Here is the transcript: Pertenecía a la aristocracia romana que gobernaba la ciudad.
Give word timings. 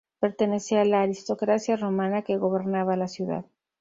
Pertenecía 0.19 0.81
a 0.81 0.85
la 0.85 1.03
aristocracia 1.03 1.75
romana 1.77 2.23
que 2.23 2.35
gobernaba 2.37 2.95
la 2.95 3.07
ciudad. 3.07 3.45